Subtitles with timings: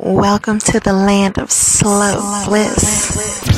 [0.00, 3.16] Welcome to the land of slow, bliss.
[3.16, 3.48] bliss.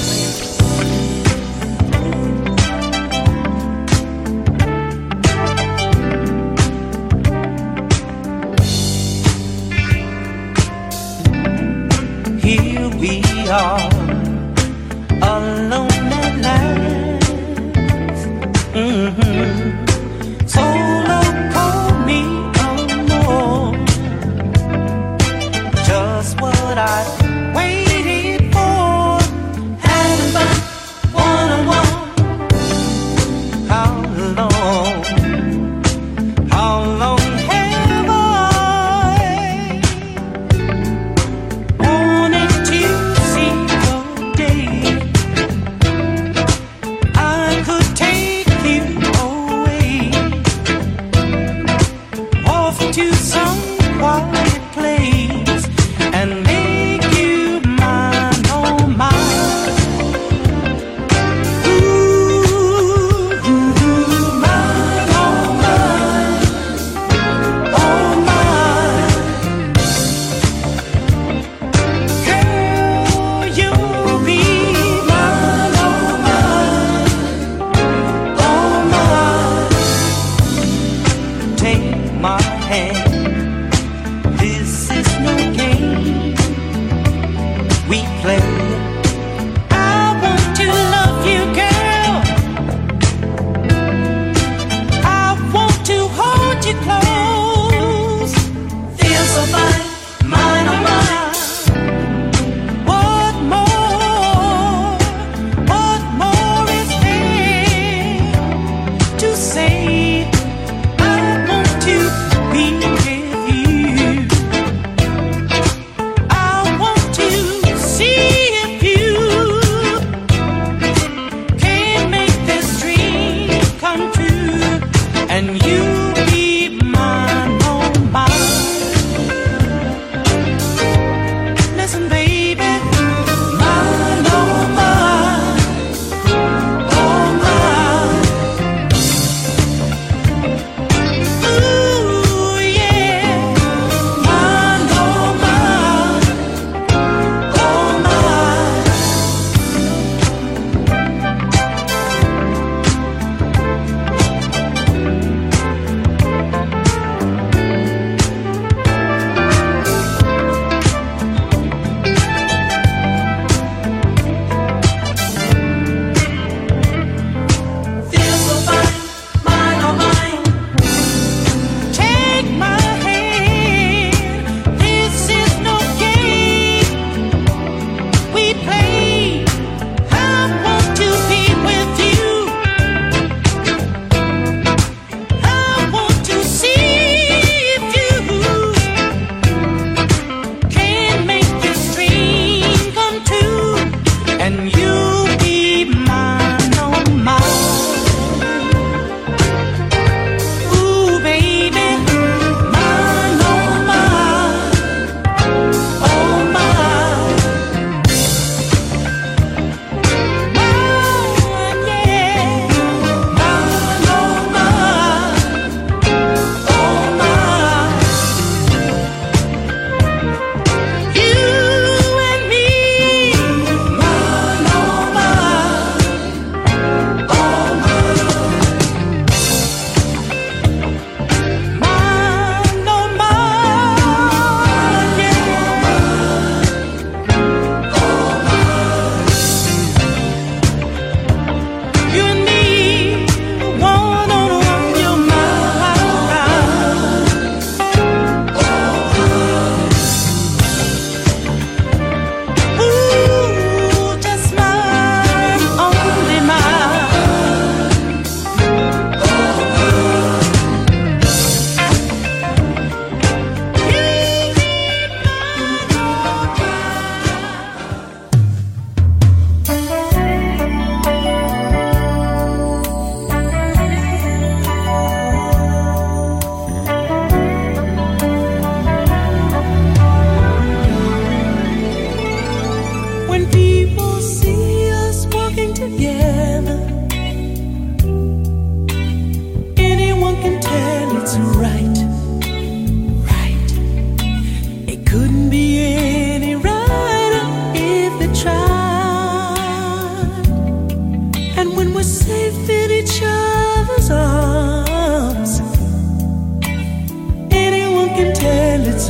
[12.42, 13.99] Here we are.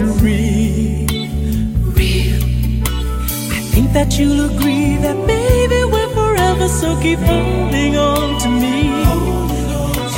[0.02, 1.10] Real.
[3.52, 8.88] I think that you'll agree that maybe we're forever, so keep holding on to me.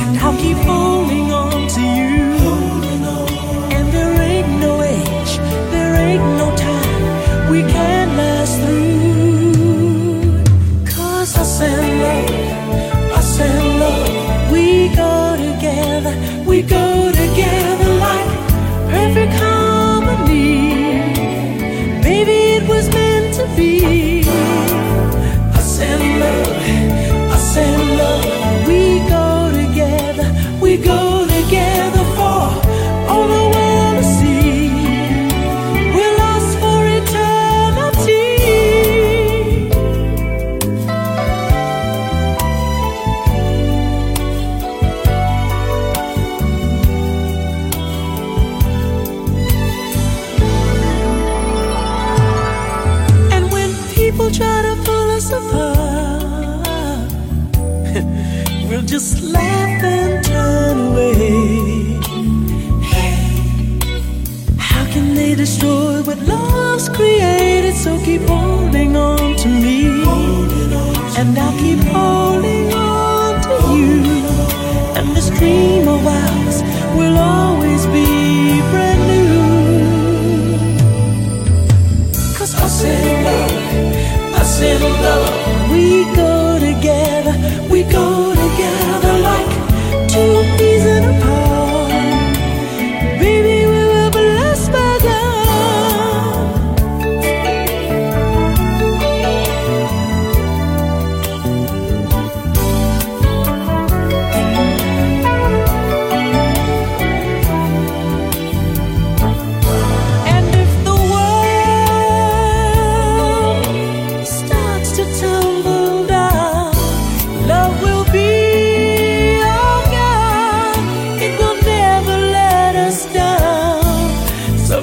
[0.02, 1.01] And I'll keep holding
[71.32, 74.02] and I'll keep holding on to you
[74.98, 75.71] and the dream.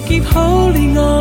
[0.09, 1.18] 结好恋爱。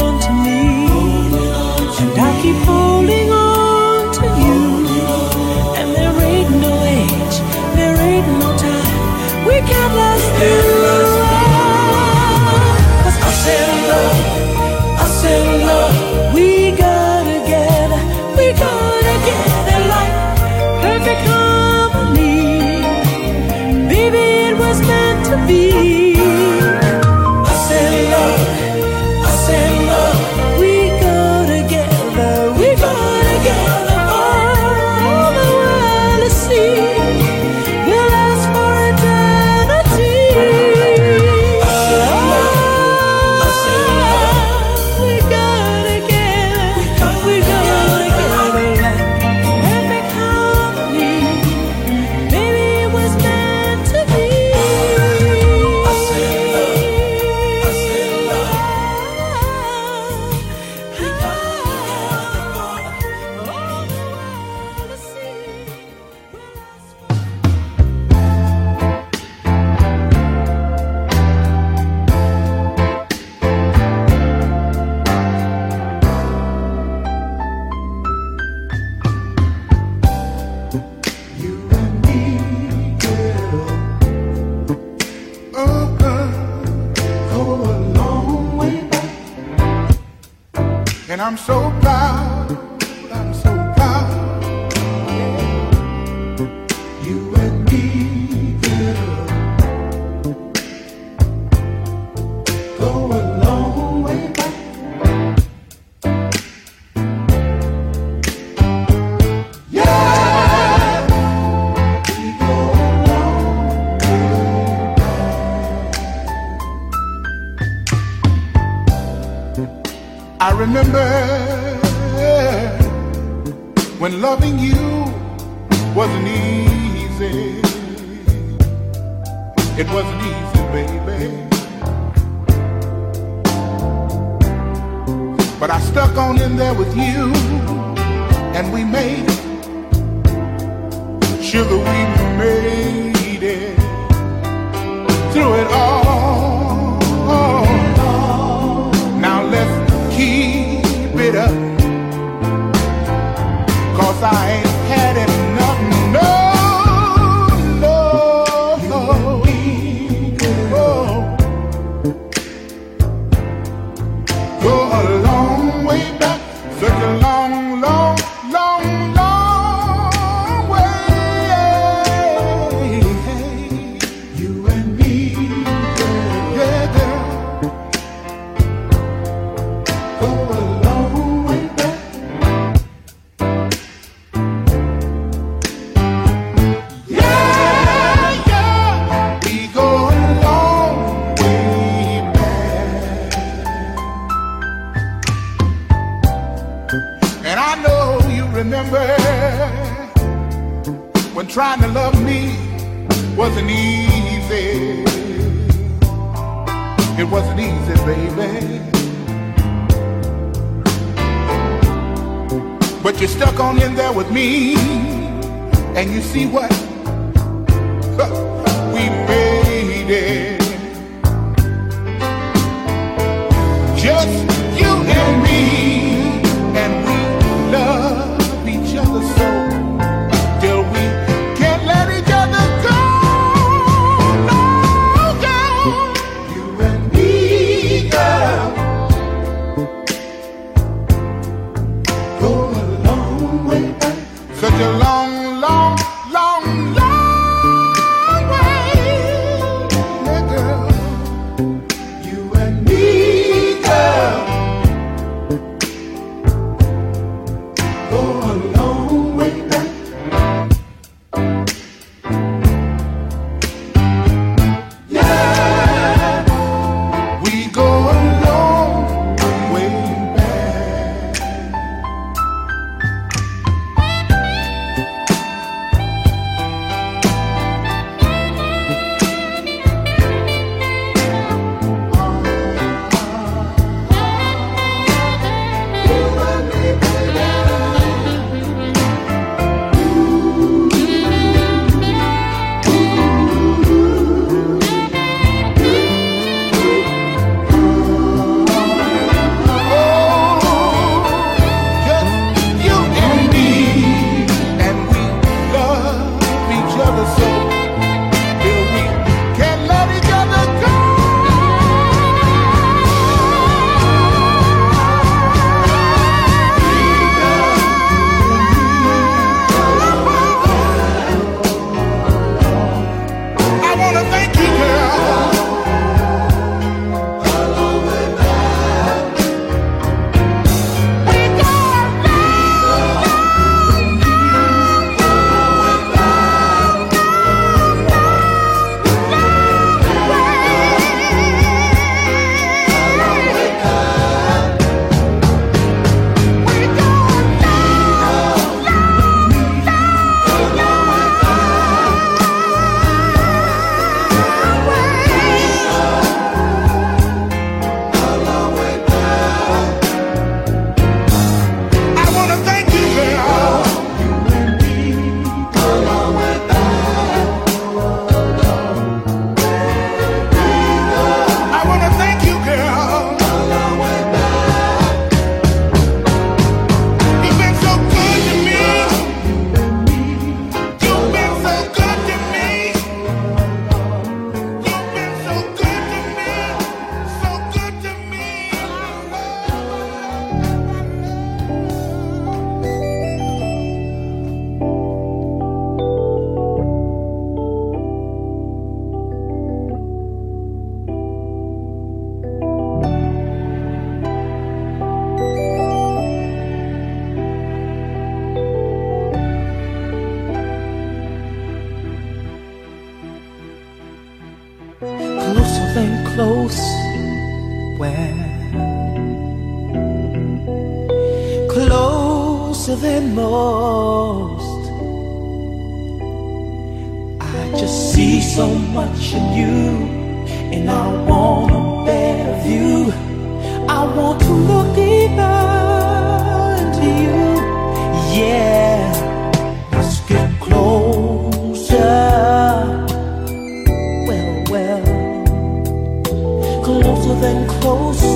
[447.41, 448.28] Yeah, totally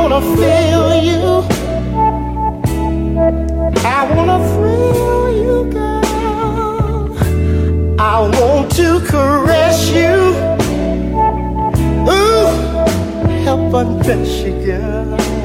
[0.00, 1.24] wanna feel you.
[3.84, 7.16] I wanna feel you, girl.
[7.98, 10.14] I want to caress you.
[12.14, 12.48] Ooh,
[13.44, 15.37] help undress you, girl.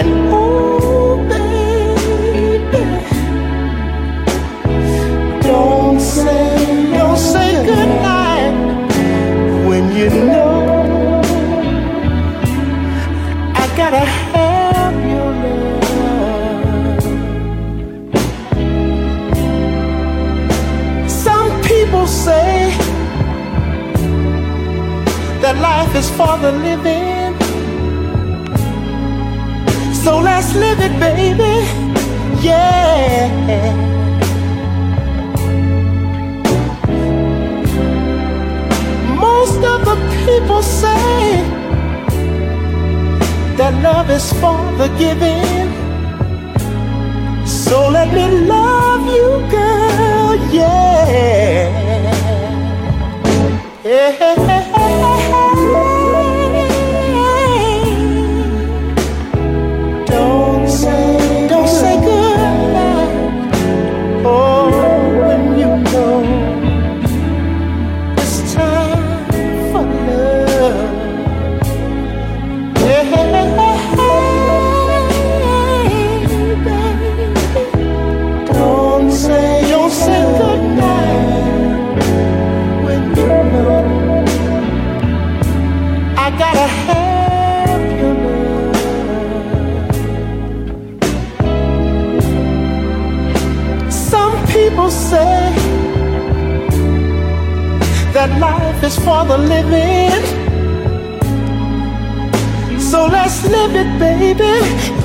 [0.00, 2.84] Oh, baby,
[5.42, 8.54] don't say, don't say goodnight
[9.66, 11.20] when you know
[13.54, 15.90] I gotta have your love.
[21.10, 22.70] Some people say
[25.42, 27.17] that life is for the living.
[30.04, 31.54] So let's live it, baby.
[32.40, 33.28] Yeah.
[39.26, 41.42] Most of the people say
[43.58, 45.68] that love is for the giving.
[47.44, 50.36] So let me love you, girl.
[50.52, 51.08] Yeah.
[53.84, 54.57] yeah.
[98.88, 100.22] Is for the living.
[102.90, 104.54] So let's live it, baby.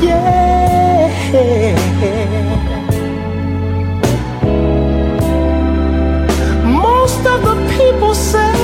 [0.07, 1.09] Yeah.
[6.85, 8.55] Most of the people say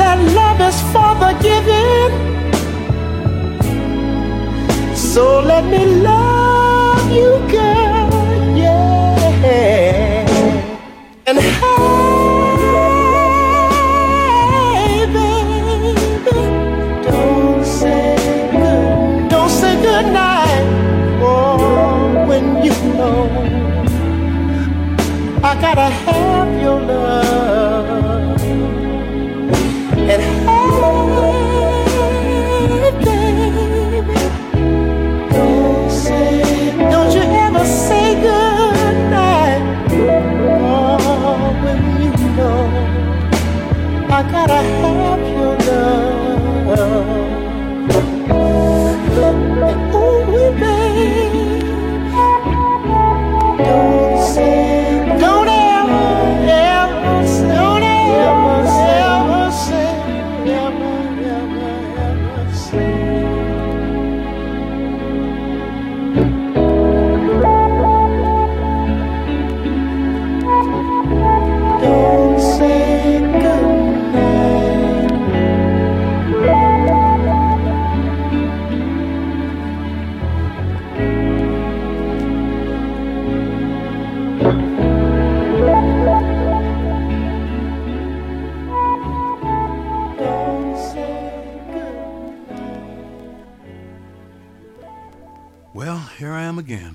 [0.00, 2.12] that love is for the giving.
[4.94, 6.23] So let me love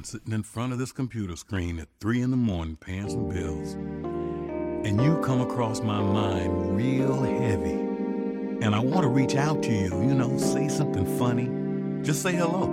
[0.10, 3.74] sitting in front of this computer screen at three in the morning paying some bills.
[4.84, 7.74] And you come across my mind real heavy.
[8.66, 11.48] And I want to reach out to you, you know, say something funny.
[12.04, 12.66] Just say hello.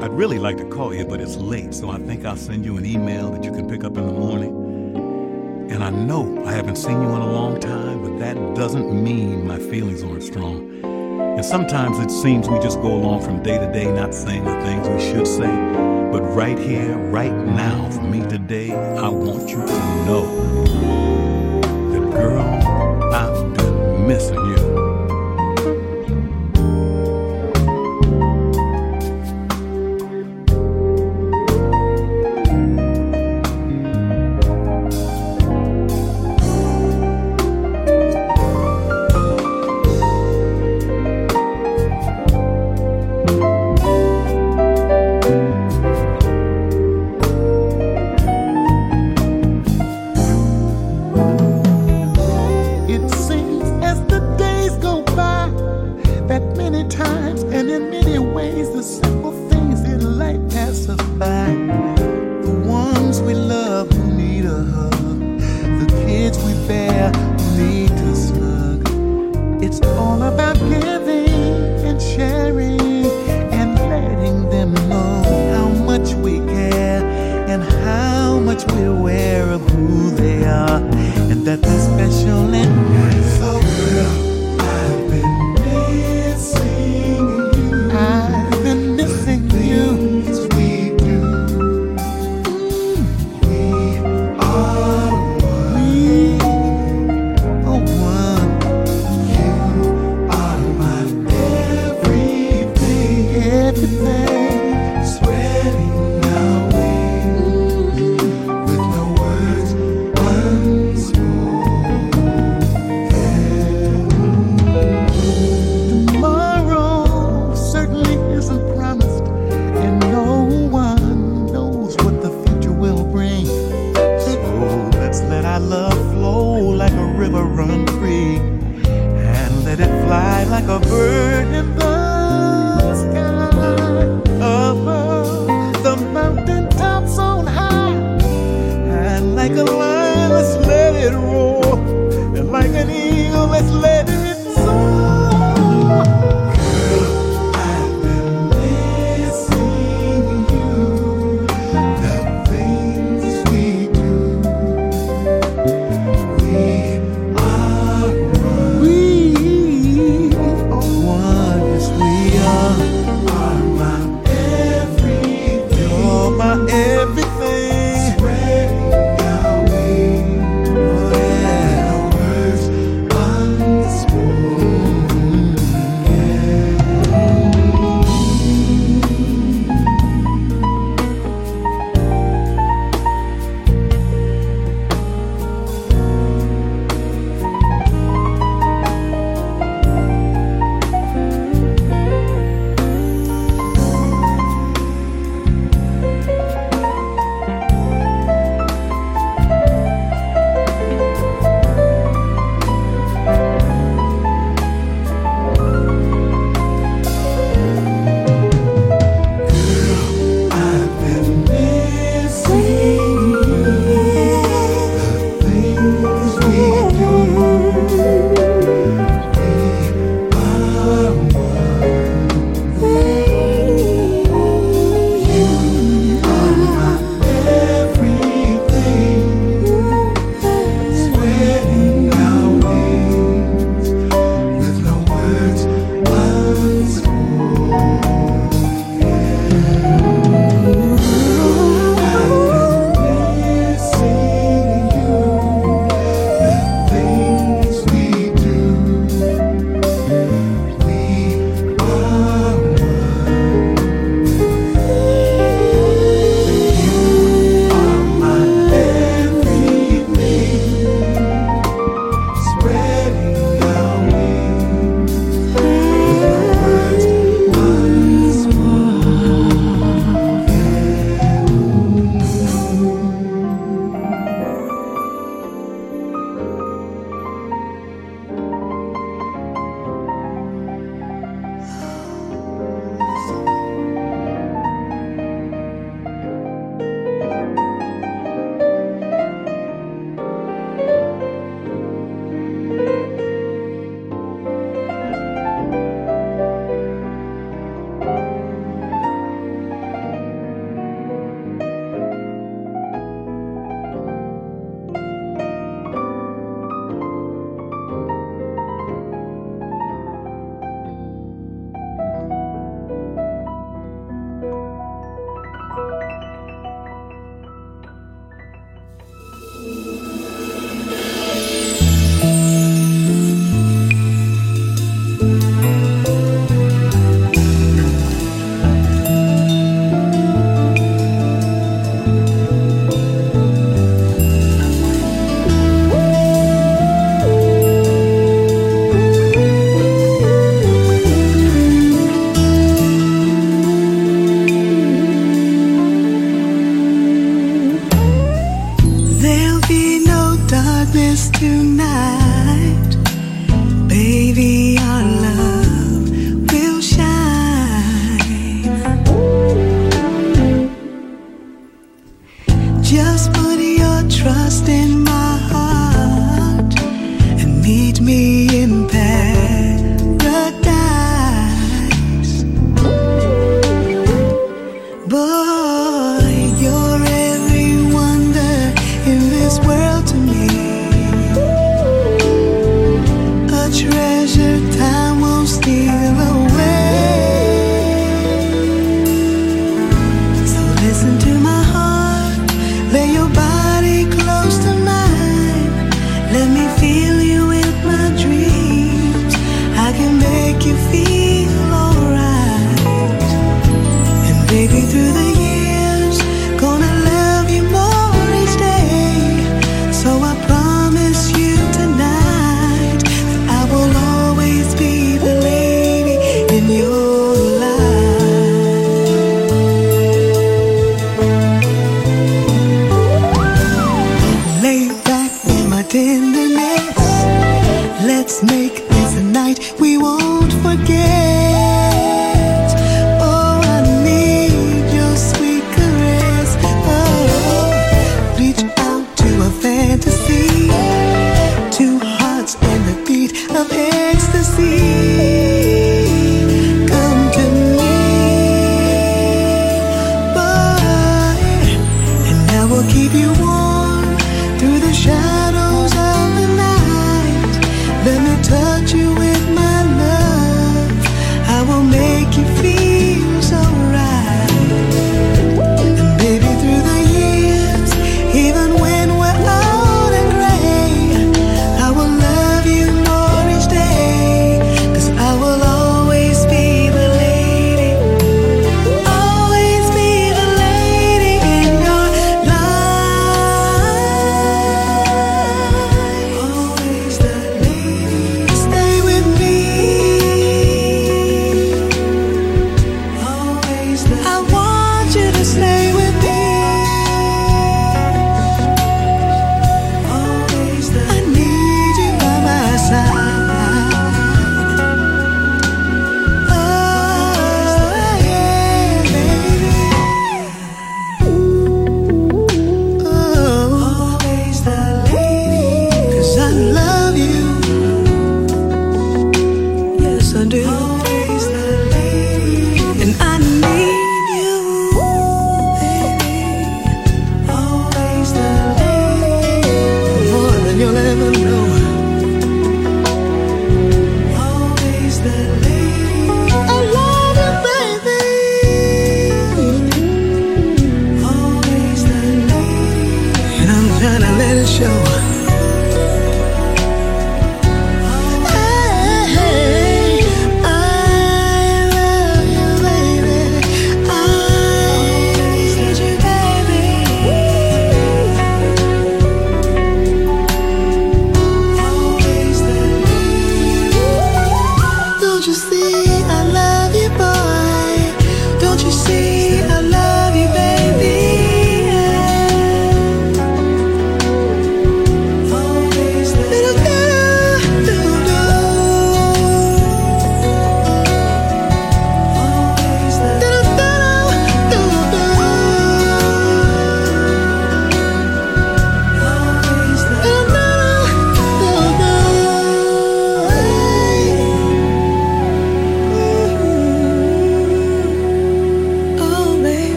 [0.00, 2.78] I'd really like to call you, but it's late, so I think I'll send you
[2.78, 5.68] an email that you can pick up in the morning.
[5.70, 9.46] And I know I haven't seen you in a long time, but that doesn't mean
[9.46, 10.82] my feelings aren't strong.
[11.36, 14.58] And sometimes it seems we just go along from day to day not saying the
[14.62, 16.03] things we should say.
[16.14, 22.40] But right here, right now, for me today, I want you to know that, girl,
[23.12, 24.63] I've been missing you.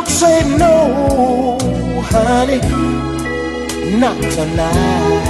[0.00, 1.58] don't say no,
[2.02, 2.60] honey,
[3.98, 5.26] not tonight.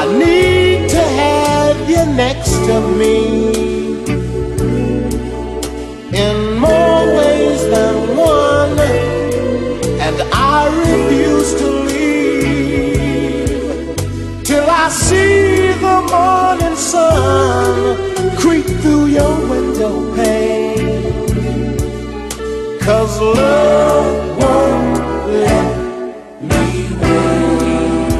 [0.00, 3.16] I need to have you next to me
[6.24, 8.78] in more ways than one,
[10.06, 13.56] and I refuse to leave
[14.42, 20.11] till I see the morning sun creep through your window.
[23.34, 24.96] love won't
[25.28, 25.66] let
[26.50, 26.64] me
[27.00, 28.16] wait.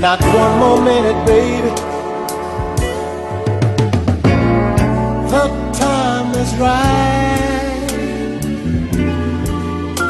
[0.00, 1.72] Not one more minute, baby.
[5.32, 7.90] The time is right.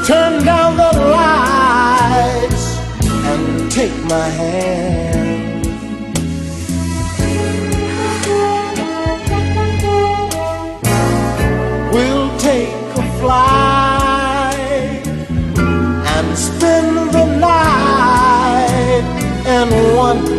[0.06, 2.64] Turn down the lights
[3.30, 4.95] and take my hand.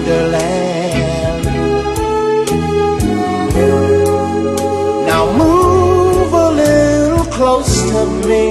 [0.07, 1.45] wonderland.
[5.05, 8.45] Now move a little close to me.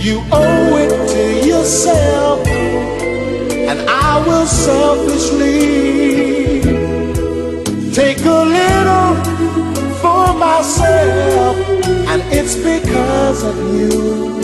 [0.00, 5.52] You owe it to yourself, and I will selfishly
[7.92, 9.14] take a little
[10.00, 11.56] for myself,
[12.10, 14.40] and it's because of you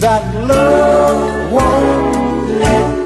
[0.00, 2.97] that love won't let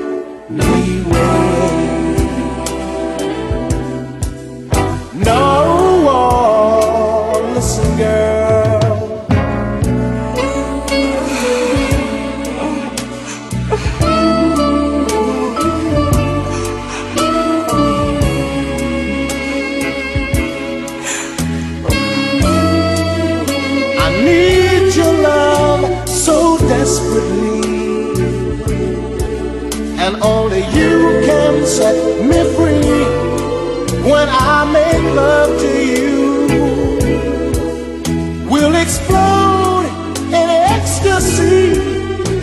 [38.93, 39.87] explode
[40.29, 41.81] in ecstasy,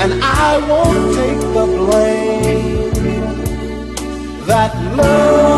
[0.01, 2.91] and I won't take the blame.
[4.47, 5.48] That love.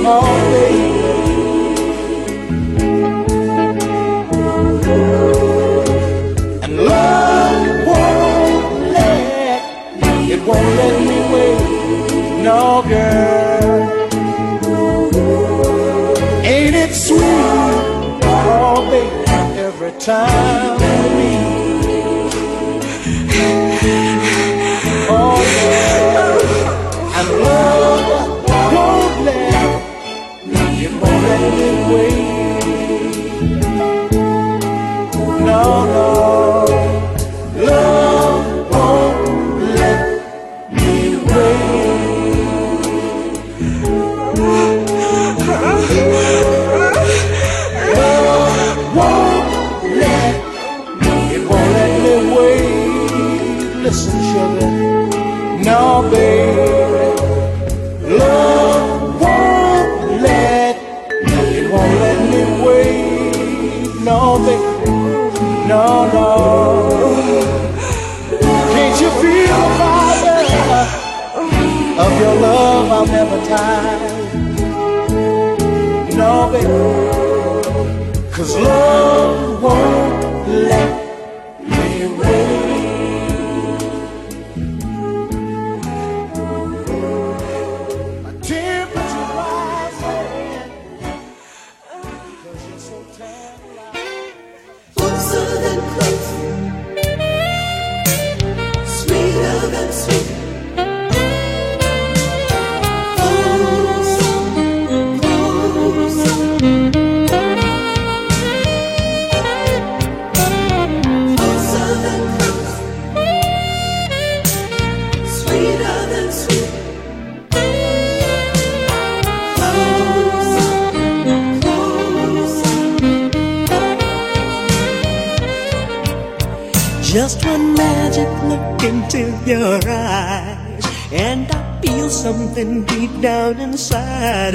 [0.07, 0.21] Oh,
[0.51, 0.95] baby.
[6.63, 9.61] And love won't let
[10.31, 12.43] it won't let me wait.
[12.43, 13.24] No, girl.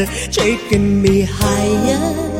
[0.06, 2.30] head, taking me higher.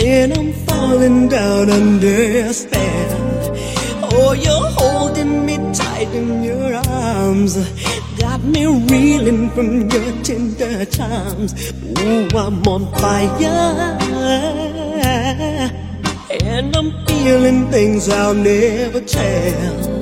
[0.00, 3.58] And I'm falling down, understand.
[4.12, 7.56] Oh, you're holding me tight in your arms.
[8.18, 11.72] Got me reeling from your tender charms.
[12.00, 14.08] Ooh, I'm on fire.
[16.42, 19.98] And I'm feeling things I'll never tell.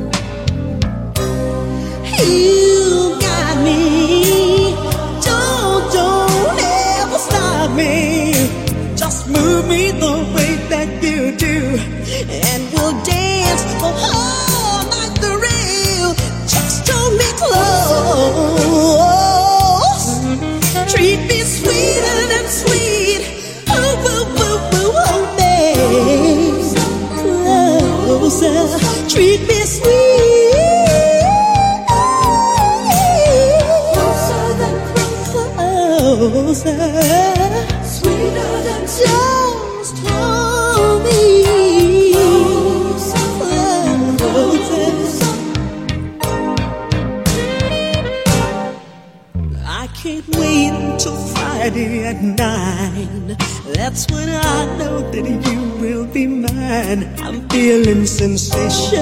[56.96, 58.96] and I'm feeling sensations.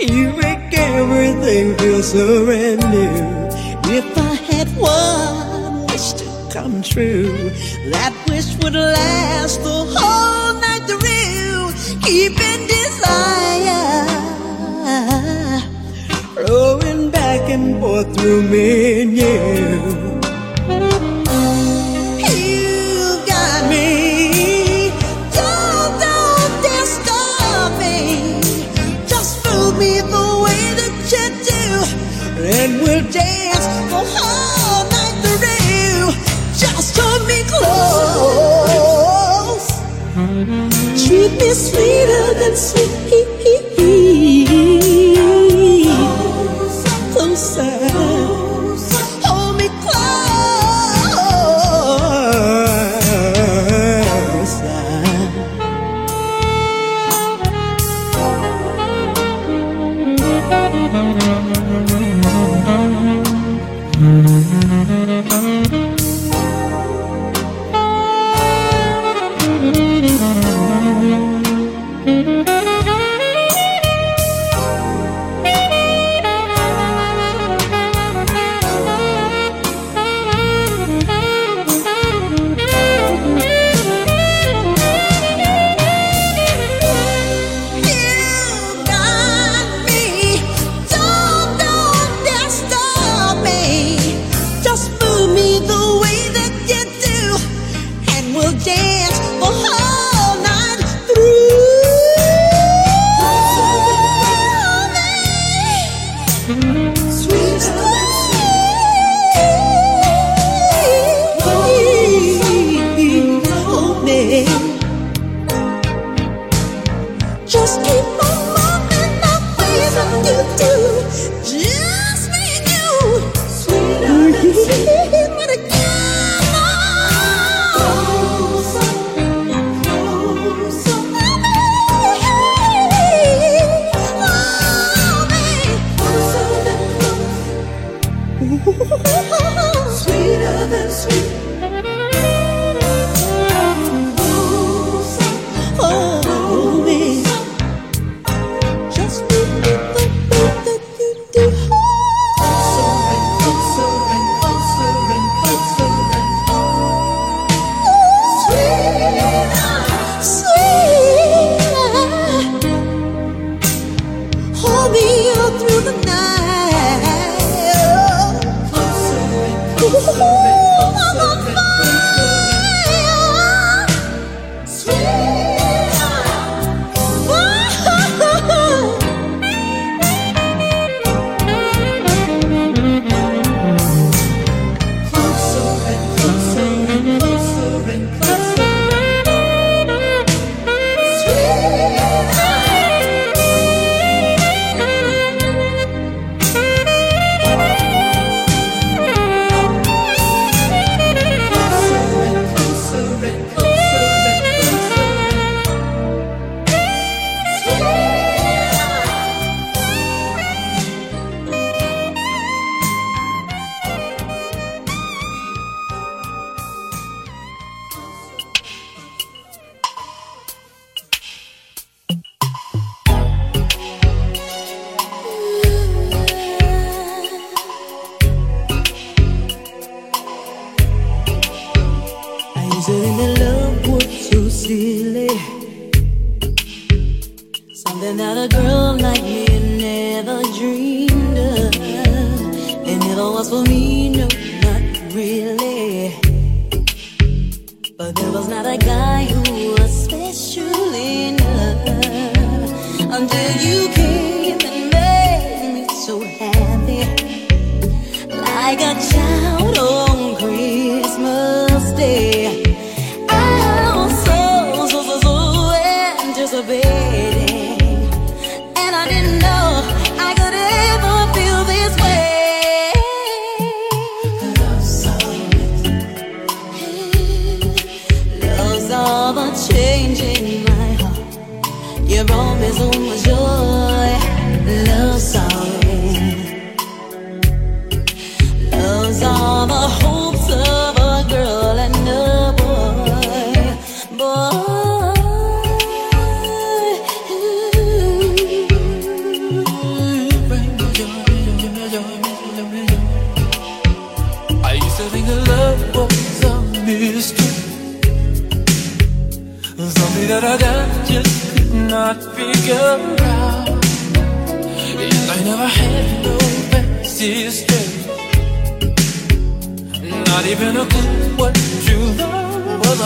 [0.00, 3.40] You make everything feel so brand new.
[3.92, 7.50] If I had one wish to come true,
[7.90, 11.72] that wish would last the whole night through.
[12.02, 13.98] Keeping desire
[16.34, 19.99] flowing back and forth through me and you.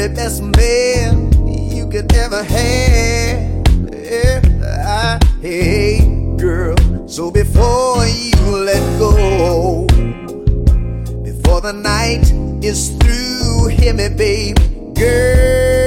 [0.00, 3.66] very best man you could ever have.
[3.92, 4.40] Yeah,
[4.86, 6.76] I girl.
[7.06, 9.86] So before you let go,
[11.22, 12.32] before the night
[12.64, 14.56] is through, hear me, babe,
[14.94, 15.79] girl.